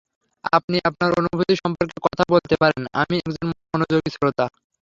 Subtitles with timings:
[0.53, 4.45] আপনি আপনার অনুভূতি সম্পর্কে কথা বলতে পারেন, আমি একজন মনোযোগী শ্রোতা।